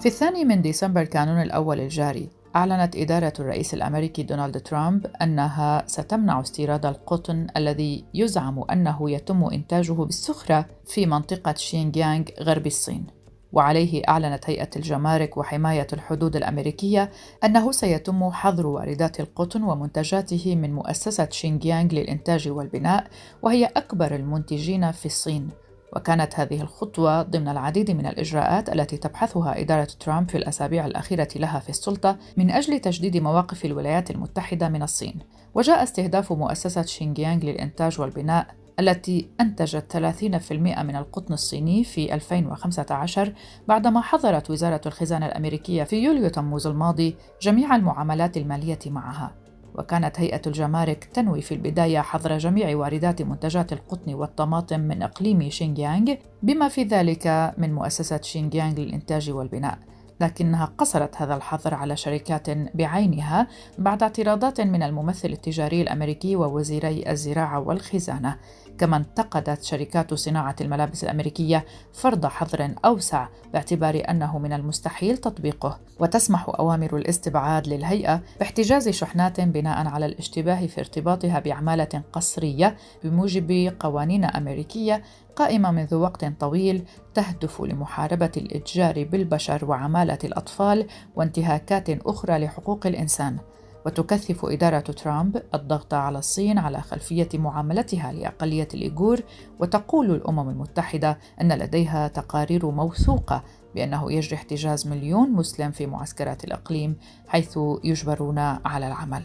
في 0.00 0.06
الثاني 0.06 0.44
من 0.44 0.62
ديسمبر 0.62 1.04
كانون 1.04 1.42
الأول 1.42 1.80
الجاري 1.80 2.41
أعلنت 2.56 2.96
إدارة 2.96 3.32
الرئيس 3.40 3.74
الأمريكي 3.74 4.22
دونالد 4.22 4.60
ترامب 4.60 5.06
أنها 5.22 5.84
ستمنع 5.86 6.40
استيراد 6.40 6.86
القطن 6.86 7.46
الذي 7.56 8.04
يزعم 8.14 8.64
أنه 8.70 9.10
يتم 9.10 9.44
إنتاجه 9.44 9.92
بالسخرة 9.92 10.66
في 10.86 11.06
منطقة 11.06 11.54
شينجيانغ 11.54 12.24
غرب 12.40 12.66
الصين. 12.66 13.06
وعليه 13.52 14.02
أعلنت 14.08 14.50
هيئة 14.50 14.70
الجمارك 14.76 15.36
وحماية 15.36 15.86
الحدود 15.92 16.36
الأمريكية 16.36 17.10
أنه 17.44 17.72
سيتم 17.72 18.30
حظر 18.30 18.66
واردات 18.66 19.20
القطن 19.20 19.62
ومنتجاته 19.62 20.56
من 20.56 20.72
مؤسسة 20.72 21.28
شينجيانغ 21.30 21.94
للإنتاج 21.94 22.48
والبناء 22.48 23.06
وهي 23.42 23.64
أكبر 23.64 24.14
المنتجين 24.14 24.92
في 24.92 25.06
الصين 25.06 25.48
وكانت 25.96 26.40
هذه 26.40 26.60
الخطوة 26.60 27.22
ضمن 27.22 27.48
العديد 27.48 27.90
من 27.90 28.06
الإجراءات 28.06 28.68
التي 28.68 28.96
تبحثها 28.96 29.60
إدارة 29.60 29.88
ترامب 30.00 30.30
في 30.30 30.38
الأسابيع 30.38 30.86
الأخيرة 30.86 31.28
لها 31.36 31.58
في 31.58 31.68
السلطة 31.68 32.18
من 32.36 32.50
أجل 32.50 32.78
تجديد 32.78 33.16
مواقف 33.16 33.64
الولايات 33.64 34.10
المتحدة 34.10 34.68
من 34.68 34.82
الصين. 34.82 35.14
وجاء 35.54 35.82
استهداف 35.82 36.32
مؤسسة 36.32 36.82
شينجيانغ 36.82 37.44
للإنتاج 37.44 38.00
والبناء 38.00 38.46
التي 38.80 39.28
أنتجت 39.40 39.92
30% 39.92 40.52
من 40.82 40.96
القطن 40.96 41.34
الصيني 41.34 41.84
في 41.84 42.14
2015 42.14 43.34
بعدما 43.68 44.00
حظرت 44.00 44.50
وزارة 44.50 44.80
الخزانة 44.86 45.26
الأمريكية 45.26 45.84
في 45.84 45.96
يوليو 45.96 46.28
تموز 46.28 46.66
الماضي 46.66 47.16
جميع 47.42 47.76
المعاملات 47.76 48.36
المالية 48.36 48.78
معها. 48.86 49.41
وكانت 49.74 50.20
هيئة 50.20 50.42
الجمارك 50.46 51.04
تنوي 51.04 51.40
في 51.40 51.54
البداية 51.54 52.00
حظر 52.00 52.38
جميع 52.38 52.76
واردات 52.76 53.22
منتجات 53.22 53.72
القطن 53.72 54.14
والطماطم 54.14 54.80
من 54.80 55.02
إقليم 55.02 55.50
شينجيانغ 55.50 56.14
بما 56.42 56.68
في 56.68 56.82
ذلك 56.82 57.54
من 57.58 57.74
مؤسسة 57.74 58.20
شينجيانغ 58.22 58.74
للإنتاج 58.74 59.30
والبناء. 59.30 59.78
لكنها 60.20 60.64
قصرت 60.64 61.16
هذا 61.16 61.34
الحظر 61.34 61.74
على 61.74 61.96
شركات 61.96 62.50
بعينها 62.74 63.48
بعد 63.78 64.02
اعتراضات 64.02 64.60
من 64.60 64.82
الممثل 64.82 65.28
التجاري 65.28 65.82
الأمريكي 65.82 66.36
ووزيري 66.36 67.10
الزراعة 67.10 67.60
والخزانة. 67.60 68.36
كما 68.82 68.96
انتقدت 68.96 69.62
شركات 69.62 70.14
صناعة 70.14 70.56
الملابس 70.60 71.04
الأمريكية 71.04 71.64
فرض 71.92 72.26
حظر 72.26 72.74
أوسع 72.84 73.28
باعتبار 73.52 74.02
أنه 74.08 74.38
من 74.38 74.52
المستحيل 74.52 75.18
تطبيقه 75.18 75.80
وتسمح 76.00 76.48
أوامر 76.48 76.96
الاستبعاد 76.96 77.68
للهيئة 77.68 78.22
باحتجاز 78.38 78.88
شحنات 78.88 79.40
بناء 79.40 79.86
على 79.86 80.06
الاشتباه 80.06 80.66
في 80.66 80.80
ارتباطها 80.80 81.38
بعمالة 81.38 82.02
قسرية 82.12 82.76
بموجب 83.04 83.76
قوانين 83.80 84.24
أمريكية 84.24 85.02
قائمة 85.36 85.70
منذ 85.70 85.94
وقت 85.94 86.24
طويل 86.24 86.84
تهدف 87.14 87.60
لمحاربة 87.60 88.32
الإتجار 88.36 89.04
بالبشر 89.04 89.64
وعمالة 89.64 90.18
الأطفال 90.24 90.86
وانتهاكات 91.16 91.90
أخرى 91.90 92.38
لحقوق 92.38 92.86
الإنسان. 92.86 93.38
وتكثف 93.86 94.44
إدارة 94.44 94.80
ترامب 94.80 95.42
الضغط 95.54 95.94
على 95.94 96.18
الصين 96.18 96.58
على 96.58 96.80
خلفية 96.80 97.28
معاملتها 97.34 98.12
لأقلية 98.12 98.68
الإيغور 98.74 99.20
وتقول 99.58 100.10
الأمم 100.10 100.50
المتحدة 100.50 101.18
أن 101.40 101.52
لديها 101.52 102.08
تقارير 102.08 102.70
موثوقة 102.70 103.44
بأنه 103.74 104.12
يجري 104.12 104.36
احتجاز 104.36 104.88
مليون 104.88 105.32
مسلم 105.32 105.70
في 105.70 105.86
معسكرات 105.86 106.44
الإقليم 106.44 106.96
حيث 107.28 107.58
يجبرون 107.84 108.38
على 108.38 108.86
العمل. 108.86 109.22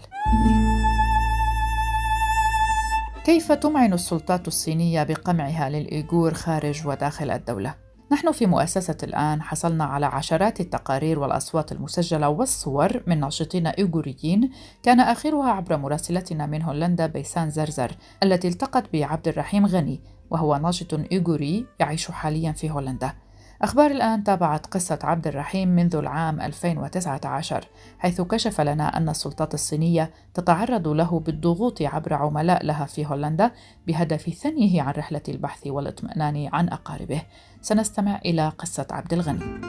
كيف 3.26 3.52
تمعن 3.52 3.94
السلطات 3.94 4.48
الصينية 4.48 5.04
بقمعها 5.04 5.70
للإيغور 5.70 6.34
خارج 6.34 6.88
وداخل 6.88 7.32
الدولة؟ 7.32 7.87
نحن 8.12 8.32
في 8.32 8.46
مؤسسة 8.46 8.98
الآن 9.04 9.42
حصلنا 9.42 9.84
على 9.84 10.06
عشرات 10.06 10.60
التقارير 10.60 11.20
والأصوات 11.20 11.72
المسجلة 11.72 12.30
والصور 12.30 13.04
من 13.08 13.20
ناشطين 13.20 13.68
إيغوريين 13.68 14.52
كان 14.84 15.00
آخرها 15.00 15.52
عبر 15.52 15.78
مراسلتنا 15.78 16.46
من 16.46 16.62
هولندا 16.62 17.08
بيسان 17.08 17.50
زرزر 17.50 17.92
التي 18.24 18.48
التقت 18.48 18.94
بعبد 18.94 19.28
الرحيم 19.28 19.66
غني 19.66 20.02
وهو 20.30 20.56
ناشط 20.56 20.94
إيغوري 21.12 21.66
يعيش 21.80 22.12
حاليا 22.12 22.52
في 22.52 22.72
هولندا. 22.72 23.14
أخبار 23.62 23.92
الآن 23.92 24.24
تابعت 24.24 24.66
قصة 24.66 25.00
عبد 25.04 25.28
الرحيم 25.28 25.68
منذ 25.70 25.96
العام 25.96 26.42
2019 26.42 27.66
حيث 28.00 28.22
كشف 28.22 28.62
لنا 28.62 28.98
أن 28.98 29.10
السلطات 29.10 29.54
الصينية 29.54 30.12
تتعرض 30.34 30.88
له 30.88 31.20
بالضغوط 31.20 31.82
عبر 31.82 32.14
عملاء 32.14 32.66
لها 32.66 32.86
في 32.86 33.06
هولندا 33.06 33.52
بهدف 33.88 34.30
ثنيه 34.30 34.82
عن 34.82 34.94
رحلة 34.94 35.22
البحث 35.30 35.68
والاطمئنان 35.68 36.50
عن 36.54 36.70
أقاربه. 36.70 37.22
سنستمع 37.62 38.20
إلى 38.26 38.50
قصة 38.50 38.88
عبد 38.92 39.14
الغني. 39.14 39.62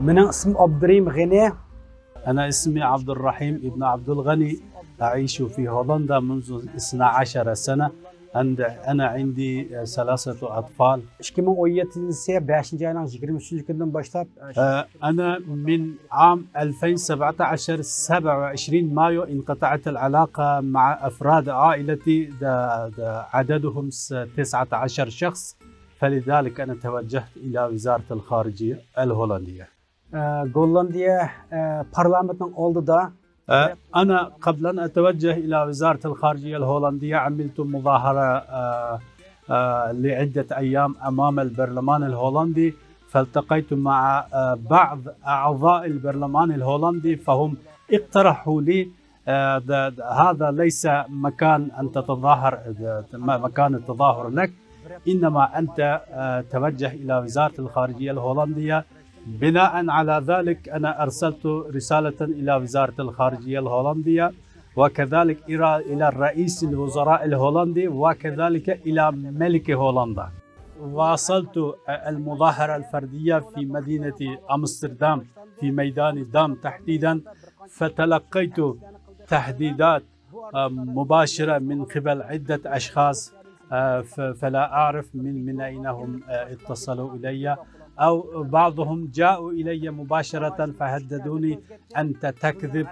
من 0.00 0.18
اسم 0.18 0.56
عبد 0.56 0.84
الرحيم 0.84 1.08
غني 1.08 1.52
أنا 2.26 2.48
اسمي 2.48 2.82
عبد 2.82 3.10
الرحيم 3.10 3.54
ابن 3.54 3.82
عبد 3.82 4.08
الغني 4.08 4.60
أعيش 5.02 5.42
في 5.42 5.68
هولندا 5.68 6.20
منذ 6.20 6.64
12 6.76 7.54
سنة. 7.54 7.90
عند 8.34 8.60
أنا 8.60 9.06
عندي 9.06 9.68
ثلاثة 9.86 10.58
أطفال 10.58 11.00
2017 11.20 12.00
yılı 12.32 12.48
5. 12.48 12.72
ayının 12.82 13.06
23. 13.06 13.66
günden 13.66 13.94
başlap 13.94 14.26
أنا 15.02 15.38
من 15.66 15.82
عام 16.10 16.46
2017 16.56 17.82
27 17.82 18.94
مايو 18.94 19.22
انقطعت 19.22 19.88
العلاقة 19.88 20.60
مع 20.60 21.06
أفراد 21.06 21.48
عائلتي 21.48 22.24
دا 22.40 22.90
دا 22.96 23.26
عددهم 23.32 23.88
19 23.88 25.08
شخص 25.08 25.56
فلذلك 25.98 26.60
أنا 26.60 26.74
توجهت 26.74 27.36
إلى 27.36 27.64
وزارة 27.64 28.08
الخارجية 28.10 28.80
الهولندية 28.98 29.68
Gollandiya 30.54 31.30
parlamentinin 31.92 32.52
oldu 32.52 32.86
da 32.86 33.12
أنا 33.96 34.30
قبل 34.42 34.66
أن 34.66 34.78
أتوجه 34.78 35.32
إلى 35.32 35.62
وزارة 35.62 36.00
الخارجية 36.04 36.56
الهولندية 36.56 37.16
عملت 37.16 37.60
مظاهرة 37.60 38.44
لعدة 39.92 40.46
أيام 40.56 40.94
أمام 41.06 41.40
البرلمان 41.40 42.02
الهولندي 42.02 42.74
فالتقيت 43.08 43.72
مع 43.72 44.24
بعض 44.70 44.98
أعضاء 45.26 45.86
البرلمان 45.86 46.52
الهولندي 46.52 47.16
فهم 47.16 47.56
اقترحوا 47.92 48.62
لي 48.62 48.88
هذا 50.12 50.50
ليس 50.50 50.88
مكان 51.08 51.70
أن 51.80 51.92
تتظاهر 51.92 52.58
مكان 53.14 53.74
التظاهر 53.74 54.28
لك 54.28 54.52
إنما 55.08 55.58
أنت 55.58 56.00
توجه 56.50 56.86
إلى 56.92 57.18
وزارة 57.18 57.52
الخارجية 57.58 58.10
الهولندية 58.10 58.84
بناء 59.26 59.90
على 59.90 60.22
ذلك 60.26 60.68
أنا 60.68 61.02
أرسلت 61.02 61.46
رسالة 61.46 62.14
إلى 62.20 62.56
وزارة 62.56 62.94
الخارجية 62.98 63.58
الهولندية 63.58 64.32
وكذلك 64.76 65.38
إلى 65.48 66.08
الرئيس 66.08 66.64
الوزراء 66.64 67.24
الهولندي 67.24 67.88
وكذلك 67.88 68.70
إلى 68.86 69.12
ملك 69.12 69.70
هولندا. 69.70 70.28
واصلت 70.80 71.74
المظاهرة 71.88 72.76
الفردية 72.76 73.38
في 73.38 73.64
مدينة 73.64 74.38
أمستردام 74.54 75.26
في 75.60 75.70
ميدان 75.70 76.26
دام 76.32 76.54
تحديدا 76.54 77.20
فتلقيت 77.70 78.56
تهديدات 79.28 80.02
مباشرة 80.70 81.58
من 81.58 81.84
قبل 81.84 82.22
عدة 82.22 82.60
أشخاص 82.66 83.34
فلا 84.40 84.72
أعرف 84.72 85.06
من 85.14 85.46
من 85.46 85.60
أين 85.60 85.86
هم 85.86 86.20
اتصلوا 86.28 87.14
إلي. 87.14 87.56
أو 88.00 88.42
بعضهم 88.42 89.10
جاءوا 89.14 89.52
إلي 89.52 89.90
مباشرة 89.90 90.72
فهددوني 90.72 91.60
أنت 91.96 92.26
تكذب 92.26 92.86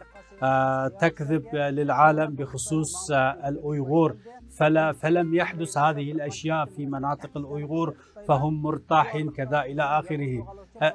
تكذب 1.00 1.54
للعالم 1.54 2.34
بخصوص 2.34 3.10
الأيغور 3.50 4.16
فلا 4.50 4.92
فلم 4.92 5.34
يحدث 5.34 5.78
هذه 5.78 6.12
الأشياء 6.12 6.64
في 6.64 6.86
مناطق 6.86 7.36
الأيغور 7.36 7.94
فهم 8.28 8.62
مرتاحين 8.62 9.30
كذا 9.30 9.60
إلى 9.60 9.82
آخره 9.82 10.46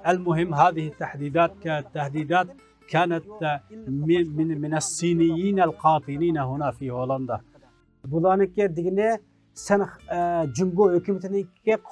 المهم 0.08 0.54
هذه 0.54 0.88
التحديدات 0.88 1.54
تهديدات 1.94 2.48
كانت 2.90 3.26
من 3.88 4.62
من 4.62 4.76
الصينيين 4.76 5.60
القاطنين 5.60 6.38
هنا 6.38 6.72
في 6.72 6.92
هولندا. 6.92 7.42
Yerdiğine 9.56 9.88
sen 10.14 10.54
جنجو 10.54 10.94
hükümetine 10.94 11.44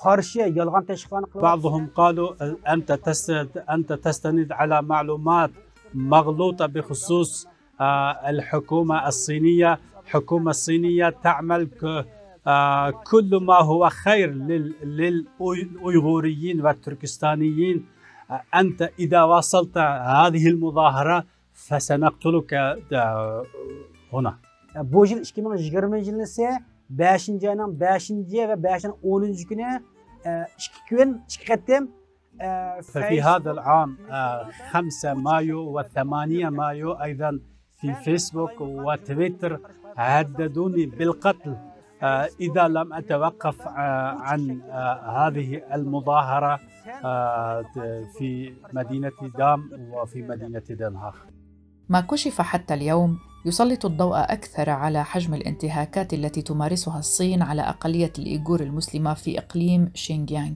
karşı 0.04 0.40
yalan 0.40 0.86
teşkilan 0.86 1.24
بعضهم 1.36 1.84
قالوا 2.00 2.30
أنت 2.74 2.90
تستند 3.08 3.54
أنت 3.76 3.90
تستند 3.94 4.52
على 4.52 4.82
معلومات 4.82 5.52
مغلوطة 5.94 6.66
بخصوص 6.66 7.48
الحكومة 8.32 9.08
الصينية. 9.08 9.80
الحكومة 10.04 10.52
الصينية 10.52 11.10
تعمل 11.10 11.68
كل 13.12 13.32
ما 13.48 13.60
هو 13.70 13.90
خير 13.90 14.30
للأيغوريين 15.00 16.58
والتركستانيين. 16.66 17.86
أنت 18.56 18.90
إذا 19.00 19.22
واصلت 19.24 19.78
هذه 20.18 20.48
المظاهرة 20.48 21.24
فسنقتلك 21.54 22.52
هنا. 24.14 24.34
Bu 24.84 25.06
yıl 25.06 25.18
2020 25.18 25.98
yılı 25.98 26.24
ise 26.24 26.50
5. 26.98 27.30
ayının 27.30 27.80
5. 27.80 28.12
ve 28.12 28.64
5. 28.64 28.86
10. 29.04 29.34
günü 29.50 29.84
iki 30.58 30.96
gün 30.96 31.22
iki 31.26 31.52
قدم 31.52 31.84
ففي 32.94 33.22
هذا 33.22 33.52
العام 33.52 33.98
5 34.72 35.06
مايو 35.06 35.82
و8 35.82 35.98
مايو 36.60 36.92
أيضا 36.94 37.40
في 37.78 37.94
فيسبوك 37.94 38.62
وتويتر 38.62 39.60
هددوني 39.98 40.86
بالقتل 40.86 41.58
اذا 42.40 42.68
لم 42.68 42.94
اتوقف 42.94 43.68
عن 44.28 44.62
هذه 45.20 45.62
المظاهره 45.74 46.60
في 48.18 48.54
مدينه 48.74 49.12
دام 49.38 49.70
وفي 49.94 50.22
مدينه 50.22 50.64
دنهاخ 50.70 51.16
ما 51.90 52.02
كشف 52.02 52.42
حتى 52.42 52.74
اليوم 52.74 53.20
يسلط 53.46 53.86
الضوء 53.86 54.18
أكثر 54.18 54.70
على 54.70 55.06
حجم 55.06 55.34
الانتهاكات 55.34 56.14
التي 56.14 56.42
تمارسها 56.42 57.00
الصين 57.00 57.42
على 57.42 57.62
أقلية 57.62 58.14
الإيغور 58.20 58.62
المسلمة 58.62 59.14
في 59.14 59.40
إقليم 59.40 59.92
شينجيانغ 59.94 60.56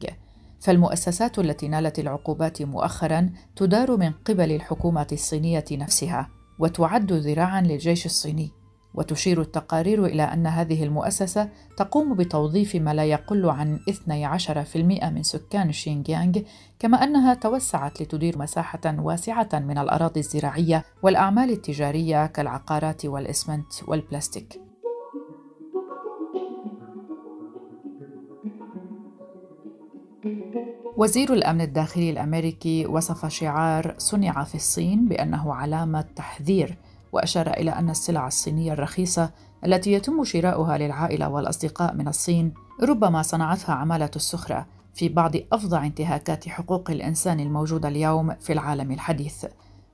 فالمؤسسات 0.59 1.39
التي 1.39 1.67
نالت 1.67 1.99
العقوبات 1.99 2.61
مؤخرا 2.61 3.29
تدار 3.55 3.97
من 3.97 4.11
قبل 4.11 4.51
الحكومة 4.51 5.07
الصينية 5.11 5.65
نفسها 5.71 6.29
وتعد 6.59 7.13
ذراعا 7.13 7.61
للجيش 7.61 8.05
الصيني. 8.05 8.51
وتشير 8.97 9.41
التقارير 9.41 10.05
إلى 10.05 10.23
أن 10.23 10.47
هذه 10.47 10.83
المؤسسة 10.83 11.49
تقوم 11.77 12.13
بتوظيف 12.13 12.75
ما 12.75 12.93
لا 12.93 13.05
يقل 13.05 13.49
عن 13.49 13.79
12% 13.89 14.77
من 15.09 15.23
سكان 15.23 15.71
شينجيانغ 15.71 16.39
كما 16.79 17.03
أنها 17.03 17.33
توسعت 17.33 18.01
لتدير 18.01 18.37
مساحة 18.37 18.95
واسعة 18.99 19.49
من 19.53 19.77
الأراضي 19.77 20.19
الزراعية 20.19 20.85
والأعمال 21.03 21.49
التجارية 21.51 22.25
كالعقارات 22.25 23.05
والإسمنت 23.05 23.73
والبلاستيك. 23.87 24.61
وزير 30.97 31.33
الأمن 31.33 31.61
الداخلي 31.61 32.09
الأمريكي 32.09 32.85
وصف 32.85 33.25
شعار 33.25 33.95
صنع 33.97 34.43
في 34.43 34.55
الصين 34.55 35.07
بأنه 35.07 35.53
علامة 35.53 36.01
تحذير 36.01 36.77
وأشار 37.11 37.47
إلى 37.47 37.71
أن 37.71 37.89
السلع 37.89 38.27
الصينية 38.27 38.73
الرخيصة 38.73 39.31
التي 39.65 39.91
يتم 39.93 40.23
شراؤها 40.23 40.77
للعائلة 40.77 41.29
والأصدقاء 41.29 41.93
من 41.93 42.07
الصين 42.07 42.53
ربما 42.83 43.21
صنعتها 43.21 43.75
عمالة 43.75 44.11
السخرة 44.15 44.65
في 44.93 45.09
بعض 45.09 45.31
أفظع 45.53 45.85
انتهاكات 45.85 46.49
حقوق 46.49 46.91
الإنسان 46.91 47.39
الموجوده 47.39 47.87
اليوم 47.87 48.35
في 48.39 48.53
العالم 48.53 48.91
الحديث. 48.91 49.45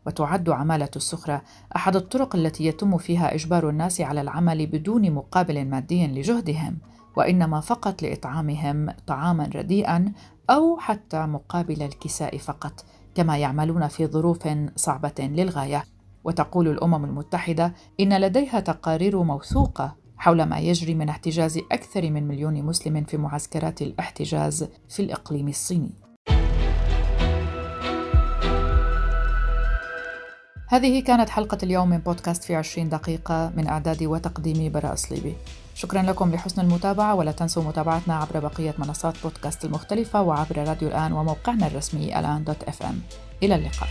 وتعد 0.05 0.49
عمالة 0.49 0.89
السخرة 0.95 1.41
أحد 1.75 1.95
الطرق 1.95 2.35
التي 2.35 2.65
يتم 2.65 2.97
فيها 2.97 3.35
إجبار 3.35 3.69
الناس 3.69 4.01
على 4.01 4.21
العمل 4.21 4.67
بدون 4.67 5.11
مقابل 5.11 5.65
مادي 5.65 6.07
لجهدهم 6.07 6.77
وإنما 7.15 7.59
فقط 7.59 8.01
لإطعامهم 8.01 8.89
طعاما 9.07 9.49
رديئا 9.55 10.13
أو 10.49 10.77
حتى 10.77 11.25
مقابل 11.25 11.81
الكساء 11.81 12.37
فقط 12.37 12.85
كما 13.15 13.37
يعملون 13.37 13.87
في 13.87 14.07
ظروف 14.07 14.47
صعبة 14.75 15.13
للغاية. 15.19 15.83
وتقول 16.23 16.67
الأمم 16.67 17.05
المتحدة 17.05 17.73
إن 17.99 18.21
لديها 18.21 18.59
تقارير 18.59 19.23
موثوقة 19.23 19.95
حول 20.17 20.43
ما 20.43 20.59
يجري 20.59 20.95
من 20.95 21.09
احتجاز 21.09 21.57
أكثر 21.71 22.09
من 22.09 22.27
مليون 22.27 22.63
مسلم 22.63 23.03
في 23.03 23.17
معسكرات 23.17 23.81
الاحتجاز 23.81 24.69
في 24.89 25.01
الإقليم 25.01 25.47
الصيني. 25.47 25.91
هذه 30.71 31.03
كانت 31.03 31.29
حلقة 31.29 31.57
اليوم 31.63 31.89
من 31.89 31.97
بودكاست 31.97 32.43
في 32.43 32.55
20 32.55 32.89
دقيقة 32.89 33.51
من 33.57 33.67
إعدادي 33.67 34.07
وتقديمي 34.07 34.69
براء 34.69 34.95
صليبي 34.95 35.35
شكرا 35.75 36.01
لكم 36.01 36.31
لحسن 36.31 36.61
المتابعة 36.61 37.15
ولا 37.15 37.31
تنسوا 37.31 37.63
متابعتنا 37.63 38.15
عبر 38.15 38.39
بقية 38.39 38.73
منصات 38.77 39.13
بودكاست 39.23 39.65
المختلفة 39.65 40.21
وعبر 40.21 40.57
راديو 40.57 40.87
الآن 40.87 41.13
وموقعنا 41.13 41.67
الرسمي 41.67 42.19
الآن 42.19 42.43
دوت 42.43 42.63
إف 42.63 42.83
إم. 42.83 42.99
إلى 43.43 43.55
اللقاء. 43.55 43.89